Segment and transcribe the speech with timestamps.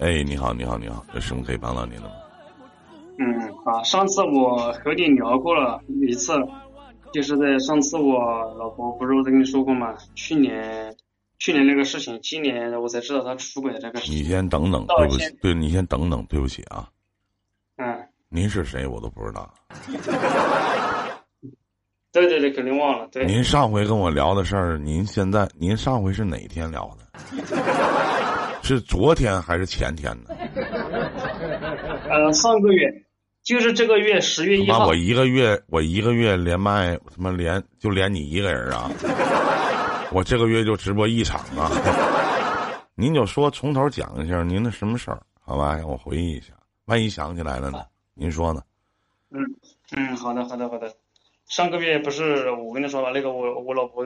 [0.00, 2.10] 哎，你好，你好，你好，有什么可以帮到您的吗？
[3.18, 3.26] 嗯，
[3.64, 6.32] 啊，上次我和你聊过了一次，
[7.12, 8.16] 就是在上次我
[8.56, 9.96] 老婆不是我跟你说过吗？
[10.14, 10.94] 去年，
[11.40, 14.14] 去年那个事情，今年我才知道她出轨的这个事情。
[14.16, 16.88] 你先等等，对不起，对你先等等，对不起啊。
[17.76, 18.06] 嗯。
[18.28, 18.86] 您是谁？
[18.86, 19.52] 我都不知道。
[22.12, 23.08] 对对对，肯定忘了。
[23.08, 23.26] 对。
[23.26, 27.04] 您上回跟我聊的事儿，您现在您上回是哪天聊的？
[28.68, 30.34] 是昨天还是前天呢？
[32.10, 32.86] 呃，上个月，
[33.42, 34.86] 就是这个月十月一号。
[34.86, 38.90] 我一个月，我一个月连麦，他妈连就连你一个人啊！
[40.12, 41.70] 我这个月就直播一场啊！
[42.94, 45.74] 您就说从头讲一下您的什么事儿，好吧？
[45.74, 46.52] 让我回忆一下，
[46.84, 47.82] 万一想起来了呢？
[48.14, 48.60] 您说呢？
[49.30, 49.40] 嗯
[49.96, 50.92] 嗯，好的好的好的。
[51.46, 54.04] 上个月不是我跟你说吧，那个我我老婆，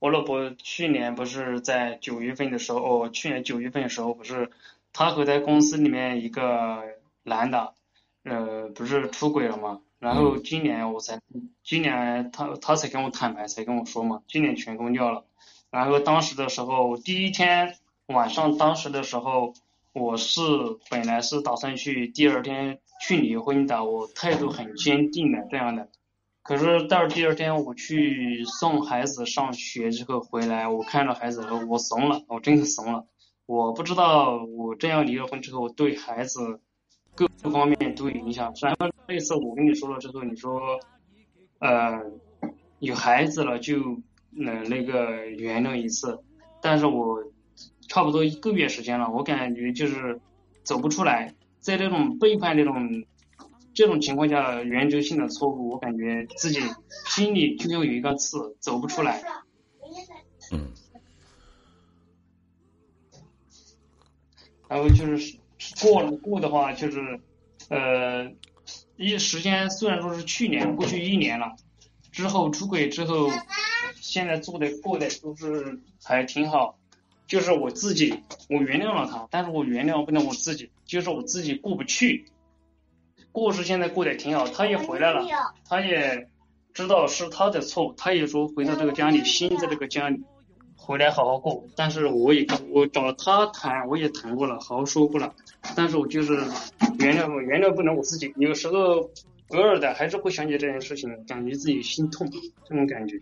[0.00, 4.50] 我老婆去年不是在九月份的时候，哦，去年九月份的时候不是，
[4.94, 6.82] 她和在公司里面一个
[7.22, 7.74] 男的，
[8.24, 9.82] 呃，不是出轨了吗？
[9.98, 11.20] 然后今年我才，
[11.62, 15.26] 今年他他才跟我坦白，才跟我说嘛，今年全公掉了。
[15.70, 19.52] 然后当时的时候，第一天晚上，当时的时候，
[19.92, 20.40] 我是
[20.88, 25.88] 本来是打算去第二天去离婚的，我态度很坚定的这样的。
[26.42, 33.06] 可是到第二天我去送孩子上学之后回来，我看到孩子后，我怂了，我真的怂了。
[33.46, 36.60] 我不知道我这样离了婚之后对孩子
[37.14, 38.52] 各方面都有影响。
[38.62, 40.80] 然后那次我跟你说了之后，你说
[41.58, 42.00] 呃
[42.78, 46.18] 有孩子了就能那个原谅一次，
[46.62, 47.22] 但是我
[47.86, 50.18] 差不多一个月时间了，我感觉就是
[50.64, 53.04] 走不出来，在这种背叛这种。
[53.80, 56.60] 这种情况下，原则性的错误，我感觉自己
[57.06, 59.22] 心里就要有一个刺，走不出来。
[60.52, 60.70] 嗯。
[64.68, 65.38] 然后就是
[65.80, 67.20] 过了过的话，就是
[67.70, 68.30] 呃，
[68.98, 71.56] 一时间虽然说是去年过去一年了，
[72.12, 73.30] 之后出轨之后，
[73.94, 76.78] 现在做的过的都是还挺好。
[77.26, 82.26] 就是我自己，我原谅了他，但是我原谅不了我自己，就是我自己过不去。
[83.32, 85.24] 过是现在过得挺好，他也回来了，
[85.68, 86.28] 他也
[86.74, 90.20] 知道是他的错误，他也说回到这个家里，心在这个家里，
[90.76, 91.64] 回来好好过。
[91.76, 95.34] 但是我也我找他谈，我也谈过了，好好说过了。
[95.76, 96.34] 但是我就是
[96.98, 99.10] 原谅原谅不了我自己，有时候
[99.48, 102.28] 偶尔的还是会想起这件事情，感觉自己心痛，
[102.68, 103.20] 这种感觉。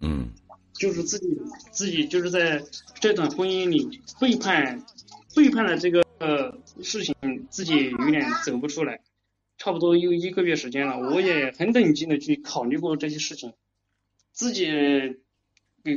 [0.00, 0.30] 嗯。
[0.74, 2.60] 就是自己自己就是在
[2.98, 4.82] 这段婚姻里背叛
[5.34, 6.03] 背叛了这个。
[6.24, 7.14] 呃，事情
[7.50, 9.02] 自己有点走不出来，
[9.58, 13.52] 差不多有一个月时间了，我也很冷静的去考虑过这些事情，
[14.32, 14.66] 自己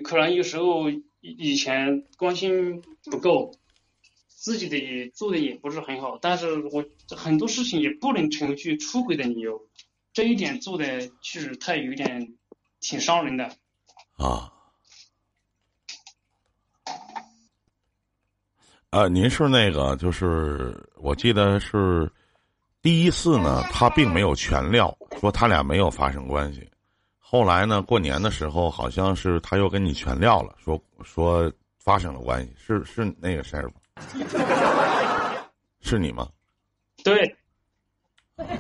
[0.04, 3.54] 可能有时候以前关心不够，
[4.28, 6.84] 自己的也做的也不是很好，但是我
[7.16, 9.70] 很多事情也不能成为去出轨的理由，
[10.12, 12.36] 这一点做的确实太有点
[12.82, 13.46] 挺伤人的
[14.18, 14.57] 啊。
[18.90, 22.10] 啊，您是那个，就是我记得是
[22.82, 26.66] 第一次呢，他并没有全撂，说他俩没有发生关系。
[27.20, 33.74] 后来呢，过年的时候，好像是他又跟你全撂了，说说发生了关系，是是那个事儿吗？
[35.84, 36.30] 是你吗？
[37.04, 37.36] 对，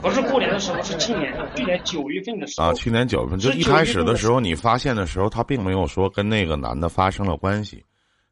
[0.01, 2.67] 不是过年的时候，是去年去年九月份的时候。
[2.67, 7.81] 啊，去年九月份，就一开始的时候，你发现的时候，他并没有说跟那个男的发生了关系，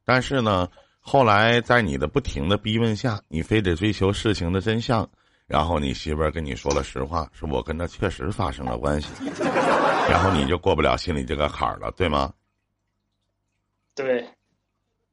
[0.03, 0.67] 但是呢。
[1.07, 5.07] 后来在你的不停的逼问下，你非得追求事情的真相，
[5.45, 9.09] 然后你媳妇儿跟你说了实话，说我跟他确实发生了关系，
[10.09, 12.33] 然后你就过不了心里这个坎儿了，对吗？
[13.93, 14.27] 对。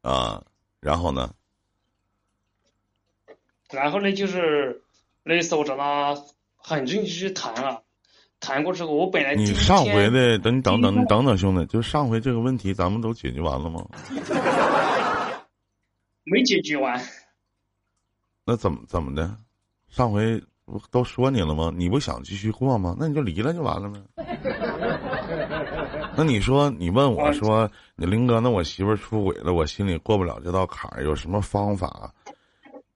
[0.00, 0.42] 啊，
[0.80, 1.30] 然后呢？
[3.70, 4.82] 然后呢，就是
[5.22, 6.16] 那次我找他
[6.56, 7.82] 很认真去谈了，
[8.40, 13.84] 谈过之后，我本来你上回的等你等等你等等兄弟，就上回这个问题咱们都解决完了吗？
[16.24, 17.00] 没解决完，
[18.44, 19.36] 那怎么怎么的？
[19.88, 21.72] 上回不都说你了吗？
[21.74, 22.96] 你不想继续过吗？
[22.98, 24.00] 那你就离了就完了呗。
[26.16, 32.12] 那你说，你问我说，你林哥，那我媳妇儿出轨了，我心里过不了这道坎儿，有什么方法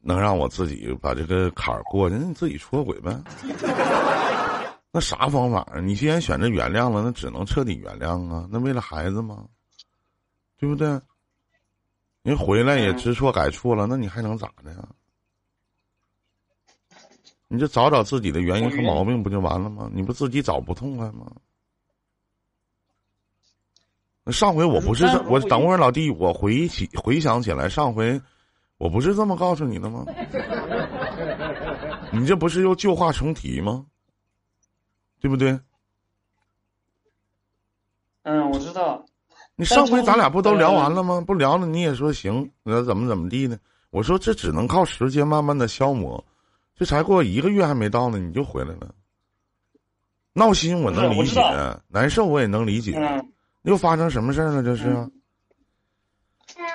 [0.01, 2.17] 能让我自己把这个坎儿过去？
[2.17, 3.19] 那你自己出轨呗。
[4.93, 5.81] 那啥方法啊？
[5.81, 8.47] 你既然选择原谅了，那只能彻底原谅啊。
[8.51, 9.45] 那为了孩子吗？
[10.59, 10.89] 对不对？
[12.27, 14.89] 人回来也知错改错了，那你还能咋的呀？
[17.47, 19.89] 你就找找自己的原因和毛病不就完了吗？
[19.95, 21.31] 你不自己找不痛快吗？
[24.25, 28.21] 那上回我不是我等会儿老弟，我回忆起回想起来，上回
[28.77, 30.05] 我不是这么告诉你的吗？
[32.13, 33.87] 你这不是又旧话重提吗？
[35.21, 35.61] 对不对？
[38.25, 39.07] 嗯，我知道。
[39.57, 41.21] 你上回咱俩不都聊完了吗？
[41.27, 43.59] 不聊了，你也说行，那怎么怎么地呢？
[43.91, 46.23] 我说这只能靠时间慢慢的消磨，
[46.77, 48.95] 这才过一个月还没到呢，你就回来了。
[50.35, 51.41] 闹心我能理解，
[51.89, 52.93] 难受我也能理解。
[53.63, 54.63] 又发生什么事儿了？
[54.63, 54.91] 这是？
[54.91, 55.11] 嗯，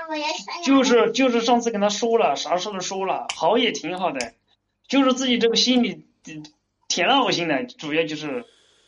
[0.10, 0.25] 我也
[0.66, 4.34] 就是就是上次跟他说了，啥事都说了，好也挺好的，
[4.88, 6.07] 就是自己这个心里
[6.88, 8.44] 挺闹心的，主要就是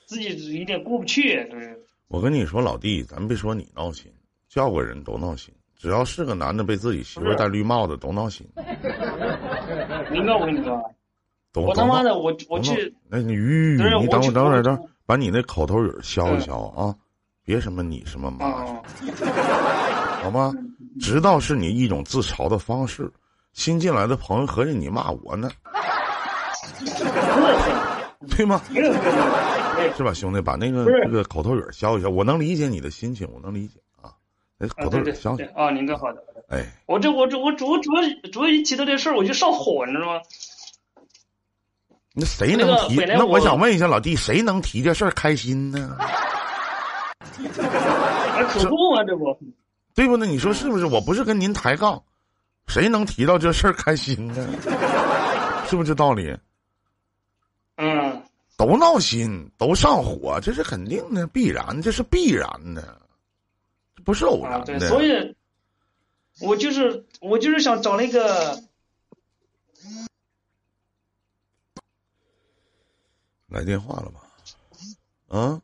[0.07, 1.82] 自己有点过不去，对。
[2.07, 4.11] 我跟你说，老弟，咱别说你闹心，
[4.47, 5.53] 叫个人都闹心。
[5.75, 8.47] 只要是个男的被自己媳妇戴绿帽子，都闹心。
[10.11, 10.81] 明白我跟你说，
[11.55, 12.95] 我他妈的，我我去。
[13.09, 16.95] 那你吁，你等会儿等会儿等，把你那口头语消一消啊！
[17.43, 18.45] 别什么你什么妈，
[20.21, 20.53] 好吗？
[21.01, 23.11] 知道是你一种自嘲的方式。
[23.51, 25.49] 新进来的朋友合计你骂我呢，
[28.29, 28.61] 对吗？
[29.95, 30.41] 是吧，兄弟？
[30.41, 33.79] 把那个这个口头语消一消，我能理解你的心情，我能理解。
[34.01, 34.11] 啊，
[34.59, 34.67] 对
[35.01, 40.21] 对对，啊，您哥好的，哎，我这我这我主主要主要一提到这事儿我就上火，你知道吗？
[42.13, 42.95] 那谁能提？
[43.05, 45.97] 那我想问一下老弟，谁能提这事儿开心呢？
[48.49, 49.37] 可不啊，这不，
[49.95, 50.15] 对不？
[50.17, 50.85] 那你说是不是？
[50.85, 52.01] 我不是跟您抬杠，
[52.67, 54.47] 谁能提到这事儿开心呢？
[55.67, 56.35] 是不是这道理？
[57.77, 58.02] 嗯，
[58.65, 63.01] 都闹心，都上火，这是肯定的，必然，这是必然的。
[64.05, 65.35] 不是偶然的，所以，
[66.39, 68.57] 我就是我就是想找那个
[73.47, 74.21] 来电话了吧？
[75.27, 75.61] 啊，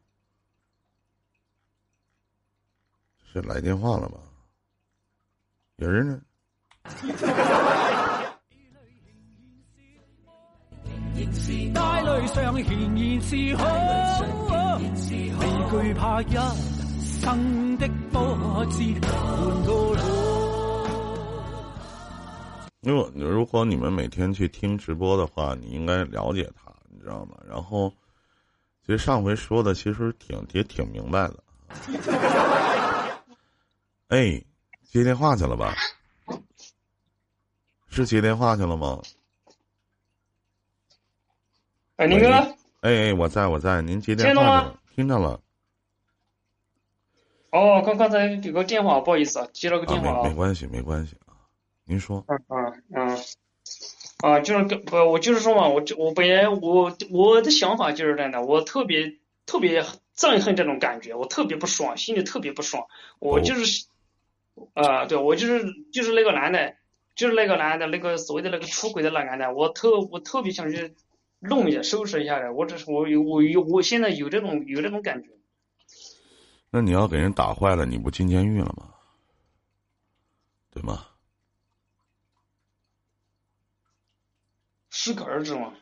[3.31, 4.19] 是来电话了吧？
[5.77, 6.21] 人呢？
[22.81, 27.35] 因为如果你们每天去听直播的话，你应该了解他，你知道吗？
[27.47, 27.93] 然后，
[28.85, 31.43] 其实上回说的其实挺也挺明白的。
[34.07, 34.41] 哎，
[34.89, 35.75] 接电话去了吧？
[37.89, 39.01] 是接电话去了吗？
[41.99, 42.29] 哎，林哥。
[42.79, 44.79] 哎哎，我在我在，您接电话去了？
[44.95, 45.41] 听到了。
[47.51, 50.23] 哦，刚刚才有个电话，不好意思啊，接了个电话啊。
[50.23, 51.35] 没没关系，没关系啊。
[51.83, 52.23] 您说。
[52.29, 53.17] 嗯嗯嗯，
[54.19, 59.83] 啊，就是跟不，我就是说嘛，我我本来我我的想法就是这样的，我特别特别
[60.15, 62.87] 憎恨这种感觉，我特别不爽，心里特别不爽。
[63.19, 63.87] 我就是，
[64.73, 66.75] 啊，对我就是就是那个男的，
[67.13, 70.95] 就是那个男的，那个所谓的那个出轨的那个男的，我特我特别想去
[71.39, 72.53] 弄一下，收拾一下的。
[72.53, 75.29] 我只是我有我有我现在有这种有这种感觉。
[76.69, 78.93] 那你要给人打坏了，你不进监狱了吗？
[80.71, 81.05] 对吗？
[84.89, 85.73] 适可而止吗？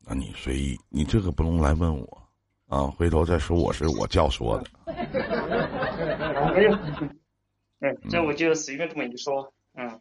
[0.00, 2.28] 那你随意，你这个不能来问我
[2.66, 2.86] 啊！
[2.86, 4.70] 回头再说，我是我教唆的。
[6.52, 6.74] 没有，
[7.80, 10.00] 哎，这我就随便这么一说，嗯。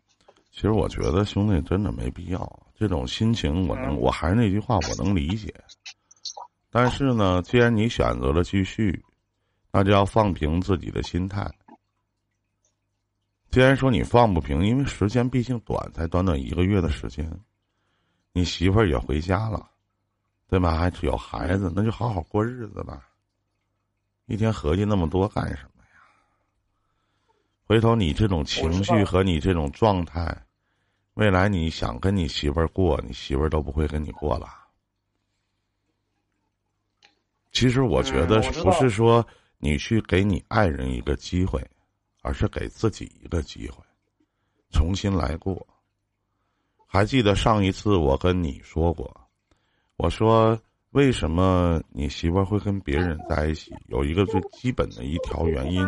[0.53, 5.53] 其实我觉得兄弟真的没必要，这种心情我能，我还是那句话，我能理解。
[6.69, 9.03] 但是呢，既然你选择了继续。
[9.75, 11.51] 那就要放平自己的心态。
[13.49, 17.27] 既然说你放不平，因为时间毕竟短，才短短一个月的时间，
[18.33, 19.67] 你媳妇儿也回家了，
[20.47, 20.77] 对吧？
[20.77, 23.09] 还有孩子，那就好好过日子吧。
[24.27, 25.72] 一天合计那么多干什么呀？
[27.65, 30.45] 回头你这种情绪和你这种状态，
[31.15, 34.47] 未来你想跟你媳妇儿过，你媳妇儿都不会跟你过了。
[37.51, 39.25] 其实我觉得不是说。
[39.65, 41.65] 你去给你爱人一个机会，
[42.21, 43.81] 而是给自己一个机会，
[44.71, 45.65] 重新来过。
[46.85, 49.09] 还记得上一次我跟你说过，
[49.95, 53.73] 我说为什么你媳妇儿会跟别人在一起？
[53.87, 55.81] 有一个最基本的一条原因，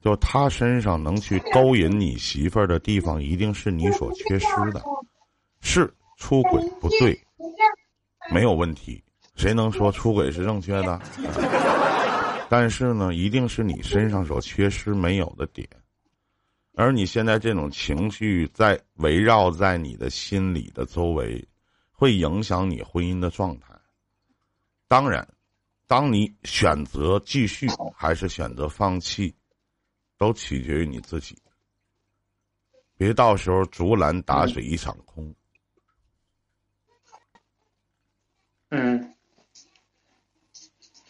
[0.00, 4.82] 就他身上能去勾引你媳妇儿的地方，一定是你所缺失的。
[5.60, 7.18] 是出轨不对，
[8.32, 9.02] 没有问题。
[9.36, 11.00] 谁能说出轨是正确的？
[12.48, 15.68] 但是呢，一定是你身上所缺失没有的点，
[16.74, 21.46] 而你现在这种情绪在围绕在你的心里的周围，
[21.92, 23.66] 会影响你婚姻的状态。
[24.88, 25.26] 当然，
[25.86, 29.32] 当你选择继续还是选择放弃，
[30.20, 31.34] 都取决于你自己。
[32.98, 35.34] 别到时候竹篮打水一场空。
[38.68, 39.14] 嗯，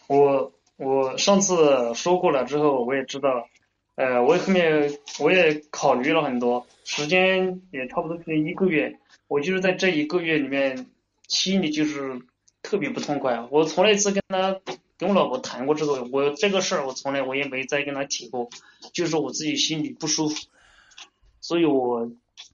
[0.07, 3.49] 我我上次说过了之后，我也知道，
[3.95, 10.89] 呃，我后面我也考虑了很多，时间也差不多是一个月，我就是在这一个月里面，
[11.27, 12.17] 心里就是
[12.61, 13.45] 特别不痛快。
[13.51, 14.53] 我从来一次跟他
[15.01, 18.51] 跟我老婆谈过这个，我这个事儿我从来我也没再跟他提过，
[18.93, 20.47] 就是我自己心里不舒服，
[21.39, 22.11] 所以我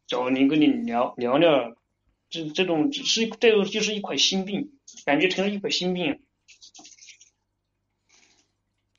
[0.07, 1.75] 找您跟你聊聊聊，
[2.29, 4.71] 这这种是这个就是一块心病。
[5.05, 6.21] 感觉成了一块心病。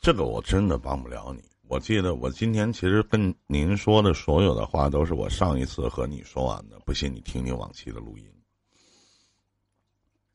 [0.00, 1.42] 这个我真的帮不了你。
[1.68, 6.78] 我记得我今天其实跟您说的所有的话，都是我上一次和你说完的。
[6.80, 8.37] 不信你听听往期的录音。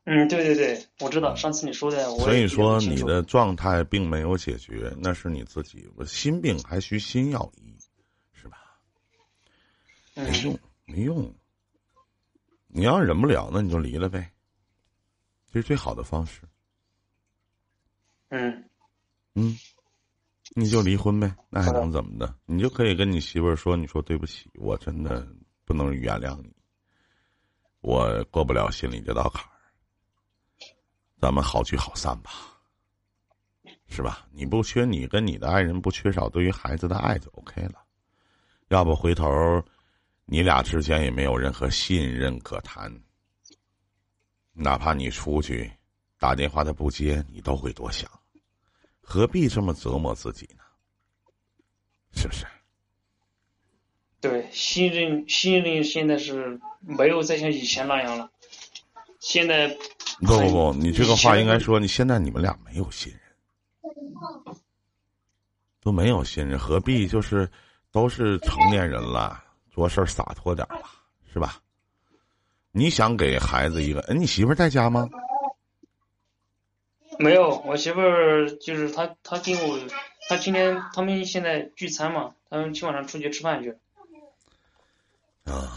[0.06, 2.04] 嗯，对对对，我知道上次你说的。
[2.18, 5.88] 所以说你的状态并没有解决，那是你自己。
[5.96, 7.74] 我心病还需心药医，
[8.34, 8.58] 是吧？
[10.14, 11.34] 没用，没用。
[12.68, 14.30] 你要忍不了，那你就离了呗。
[15.52, 16.42] 这是最好的方式。
[18.28, 18.66] 嗯，
[19.36, 19.58] 嗯，
[20.56, 22.36] 你就离婚呗，那还能怎么的？
[22.46, 25.26] 你就可以跟你媳妇儿说：“你说对不起，我真的
[25.64, 26.52] 不能原谅你，
[27.80, 29.53] 我过不了心里这道坎儿。
[31.24, 32.32] 咱们好聚好散吧，
[33.88, 34.28] 是吧？
[34.34, 37.76] 你不缺，你跟你的爱人不缺少对于孩子的爱就 OK 了。
[38.68, 39.26] 要不回头
[40.26, 42.94] 你俩之间也没有任何信任可谈。”
[44.52, 45.72] 哪怕你出去
[46.20, 48.12] 打电话他不接，你都会多想，
[49.00, 50.64] 何必这么折磨自己呢？
[52.12, 52.46] 是不是？
[54.20, 58.30] 对，信任信任现在是没有再像以前那样了。
[59.22, 59.78] 现在
[60.20, 63.22] 不不不，你这个话应该说，你现在你们俩没有信任，
[65.82, 67.50] 都没有信任，何必就是
[67.92, 70.82] 都是成年人了，做事洒脱点吧，
[71.32, 71.60] 是吧？
[72.72, 74.02] 你想给孩子一个？
[74.02, 75.10] 哎，你媳妇儿在家吗？
[77.20, 79.80] 没有，我媳妇儿就是她，她跟我，
[80.30, 83.78] 她今天他们现在聚餐嘛，他们今晚上出去吃饭去。
[85.44, 85.70] 啊，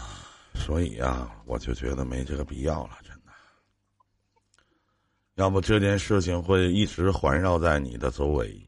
[0.55, 2.97] 所以啊，我就觉得没这个必要了。
[5.37, 8.67] 要不这件事情会一直环绕在你的周围。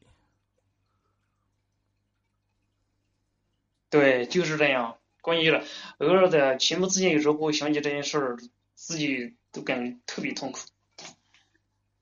[3.88, 4.96] 对，就是这样。
[5.20, 5.64] 关于了，
[5.98, 8.38] 偶尔的情不自禁，有时候会想起这件事儿，
[8.74, 10.60] 自己都感觉特别痛苦。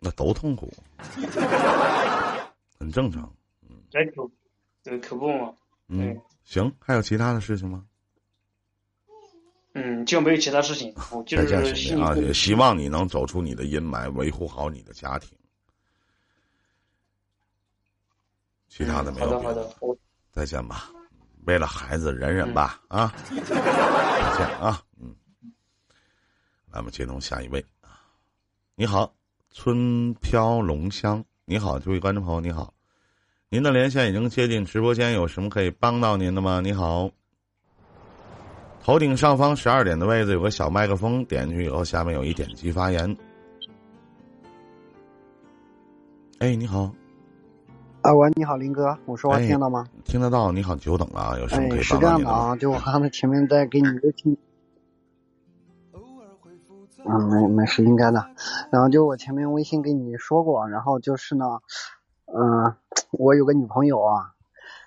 [0.01, 0.71] 那都痛苦，
[2.79, 3.35] 很正常。
[3.63, 3.83] 嗯，
[4.83, 5.55] 对可不嘛。
[5.87, 7.87] 嗯，行，还有其他的事情吗？
[9.81, 10.93] 嗯，就没有其他事情。
[11.27, 12.17] 再见，兄弟啊！
[12.17, 15.31] 也希望你能走出你的阴霾，维护好你的家庭。
[18.69, 19.41] 其他的没有。
[19.41, 19.99] 好的，好的，
[20.33, 20.91] 再见吧。
[21.47, 23.15] 为了孩子，忍忍吧啊！
[23.31, 25.15] 再见啊，嗯，
[26.71, 28.03] 来，我们接通下一位啊。
[28.75, 29.15] 你好，
[29.53, 32.75] 春飘龙香，你好，这位观众朋友，你好，
[33.49, 36.61] 您的连线已经接进直播间，有什么可以帮到您的吗？
[36.61, 37.11] 你好，
[38.89, 43.15] 头顶上方十二点的位置有个小麦克风，点进去以后，下面有一点击发言。
[46.39, 46.91] 哎，你好。
[48.01, 49.87] 啊，喂，你好，林哥，我说话听到吗？
[50.07, 54.39] 听得到，你好，久等了，有什么可以帮到你的啊，就我刚才前面在给你微信，
[57.05, 58.27] 嗯，没没事，应该的。
[58.73, 61.45] 然后就我前面微信跟你说过，然后就是呢，
[62.25, 62.75] 嗯，
[63.11, 64.33] 我有个女朋友啊，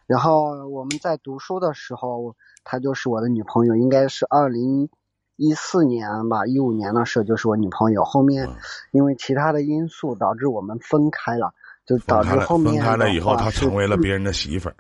[0.08, 4.90] 然后我们在读书的时候，她就是我的女朋友，应该是二零
[5.36, 8.48] 一四年吧，一五年的时候就是我女朋友，后面
[8.92, 11.54] 因为其他的因素导致我们分开了。
[11.84, 14.76] 就导致后面分开了以后，她成为了别人的媳妇儿。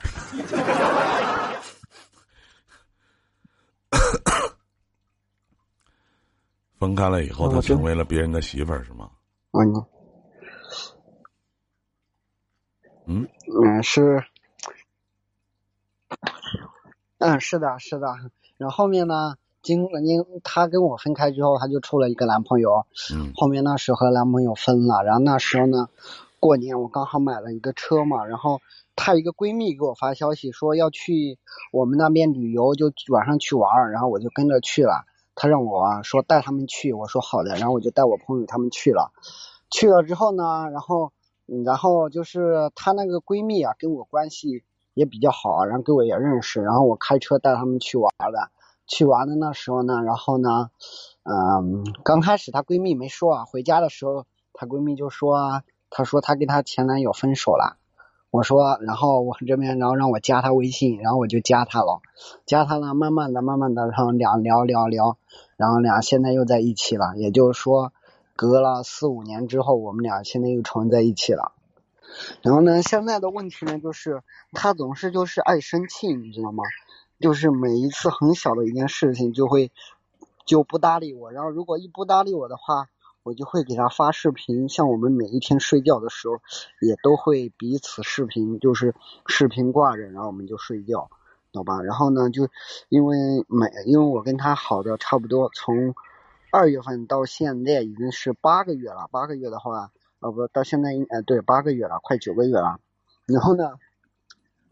[6.77, 9.09] 分开了以后，她成为了别人的媳妇儿，是吗？
[9.51, 9.85] 嗯。
[13.07, 13.27] 嗯
[13.63, 14.23] 嗯是，
[17.21, 18.07] 嗯是的，是的。
[18.57, 22.85] 然后后面呢，经因他跟我分开之后，他就处了一个男朋友。
[23.13, 23.31] 嗯。
[23.35, 25.87] 后面那时候和男朋友分了，然后那时候呢。
[26.41, 28.61] 过年我刚好买了一个车嘛，然后
[28.95, 31.37] 她一个闺蜜给我发消息说要去
[31.71, 35.05] 我们那边旅游，就晚上去玩，然后我就跟着去了。
[35.35, 39.11] 她让我说带他们去，我说好的，然后我就带我朋友他们去了。
[39.69, 41.13] 去了之后呢，然后
[41.63, 44.63] 然后就是她那个闺蜜啊，跟我关系
[44.93, 48.49] 也比较好，然后跟我也认识，然后我开车带他们去玩的。
[48.87, 50.69] 去玩的那时候呢，然后呢，
[51.23, 55.63] 嗯，刚开始她闺蜜没说啊，回家的时候她闺蜜就说。
[55.93, 57.75] 她说她跟她前男友分手了，
[58.31, 61.99] 我说，然后我这边然后让我加他微信，然后我就加他了，
[62.45, 65.17] 加他了，慢慢的慢慢的，然后俩聊聊聊，
[65.57, 67.91] 然后俩现在又在一起了，也就是说，
[68.37, 71.51] 隔了四五年之后，我们俩现在又重在一起了。
[72.41, 76.63] 然后呢，现在的问题呢，就是他总是就是爱生气，你知道吗？
[77.19, 79.71] 就是每一次很小的一件事情就会
[80.45, 82.89] 就不搭理我，然后如果一不搭理我的话，
[83.23, 84.67] 我就会给他发视频。
[84.69, 86.41] 像我们每一天睡觉的时候，
[86.81, 88.95] 也都会彼此视频，就是
[89.27, 91.11] 视频挂着，然后我们就睡觉，
[91.51, 91.81] 懂吧？
[91.83, 92.49] 然后呢，就
[92.89, 95.93] 因为每因为我跟他好的差不多，从
[96.51, 99.91] 二月份到现在已经是八个月了，八个月的话。
[100.21, 102.79] 哦不，到现在应呃对八个月了，快九个月了。
[103.25, 103.73] 然后呢，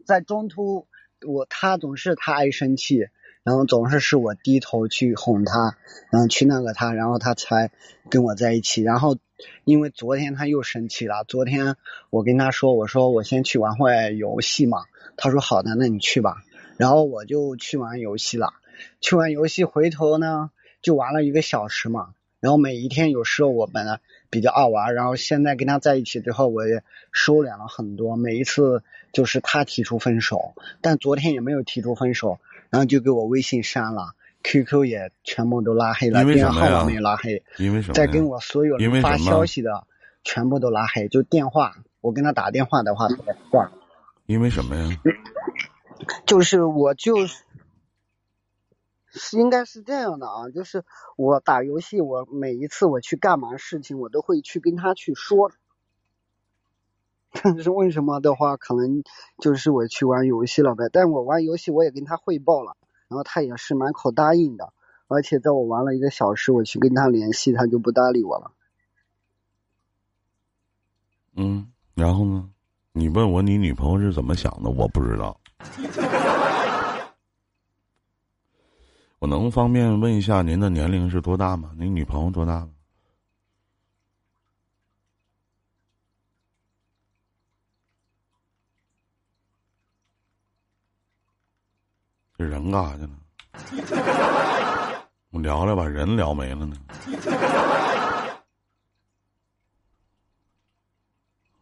[0.06, 0.86] 在中途
[1.26, 3.08] 我他总是他爱生气，
[3.42, 5.76] 然后总是是我低头去哄他，
[6.12, 7.72] 然后去那个他，然后他才
[8.08, 8.80] 跟我在一起。
[8.80, 9.18] 然后
[9.64, 11.74] 因为昨天他又生气了，昨天
[12.10, 14.84] 我跟他说，我说我先去玩会游戏嘛，
[15.16, 16.36] 他说好的，那你去吧。
[16.76, 18.54] 然后我就去玩游戏了，
[19.00, 22.14] 去玩游戏回头呢就玩了一个小时嘛。
[22.38, 24.00] 然后每一天有时候我本来
[24.30, 26.82] 比较爱玩，然后现在跟他在一起之后，我也
[27.12, 28.16] 收敛了很多。
[28.16, 28.82] 每一次
[29.12, 32.38] 就是他提出分手，但昨天也没有提出分手，
[32.70, 37.94] 然后就给我微信删了，QQ 也全部都拉黑了，电话号码没有拉黑，因为什么？
[37.94, 39.86] 再跟我所有人发消息的
[40.22, 43.70] 全部都拉黑，就电话，我跟他打电话的话也挂。
[44.26, 44.88] 因为什么呀？
[46.24, 47.26] 就是我就
[49.12, 49.38] 是。
[49.38, 50.84] 应该是这样的啊，就是
[51.16, 55.52] 我打游戏，我每一次我去干嘛事情，我都会去跟他去说。
[57.42, 59.02] 但是为什么的话，可能
[59.38, 60.88] 就是我去玩游戏了呗。
[60.92, 62.76] 但我玩游戏我也跟他汇报了，
[63.08, 64.72] 然后他也是满口答应的。
[65.06, 68.52] 而且在我玩了一个小时，我去跟他联系，他就不搭理我了。
[71.36, 72.50] 嗯，然后呢？
[72.92, 74.70] 你问我你女朋友是怎么想的？
[74.70, 75.40] 我不知道。
[79.20, 81.72] 我能方便问一下您的年龄是多大吗？
[81.76, 82.70] 您女朋友多大了？
[92.38, 93.02] 这人干啥去
[93.82, 95.06] 了？
[95.28, 96.74] 我聊聊，把人聊没了呢。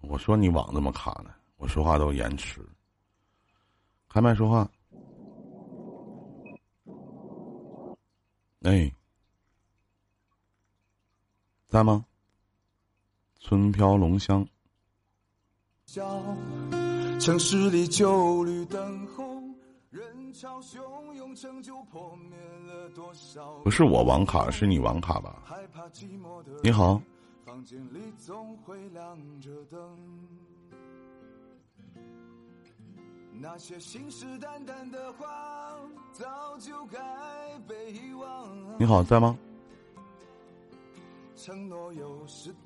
[0.02, 1.30] 我说你网怎么卡呢？
[1.56, 2.64] 我说话都延迟。
[4.08, 4.70] 开麦说话。
[8.62, 8.92] 哎，
[11.68, 12.04] 在吗？
[13.38, 14.46] 村飘龙香。
[17.20, 19.54] 城市里旧绿灯红，
[19.90, 23.60] 人潮汹涌，成就破灭了多少？
[23.60, 25.42] 不是我网卡，是你网卡吧？
[26.62, 27.00] 你好。
[27.46, 30.28] 房间里总会亮着灯。
[33.40, 35.26] 那些信誓旦旦的话，
[36.12, 36.98] 早就该
[37.68, 38.48] 被遗忘。
[38.78, 39.38] 你好，在吗？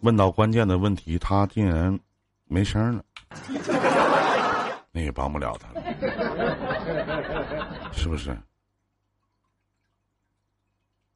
[0.00, 1.98] 问到关键的问题，他竟然
[2.46, 3.04] 没声了，
[4.90, 5.82] 那也帮不了他了，
[7.92, 8.34] 是不是？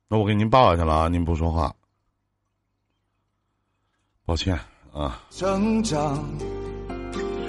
[0.06, 1.74] 那我给您报下去了啊，您不说话，
[4.26, 4.58] 抱歉
[4.92, 5.22] 啊。
[5.30, 6.22] 成长。